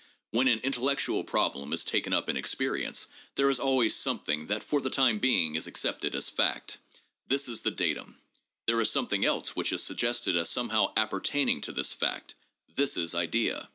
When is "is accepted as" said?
5.53-6.27